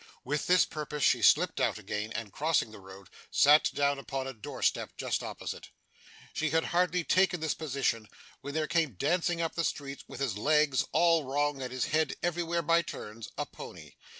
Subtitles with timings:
[0.23, 4.33] With this purpose she slipped out again, and crossing the road, sat down upon a
[4.33, 5.69] door step just opposite.
[6.33, 8.07] She had hardly taken this position,
[8.41, 12.15] when there came dancing up the street, with his legs all wrong, and his head
[12.23, 13.91] everywhere by turns, a pony.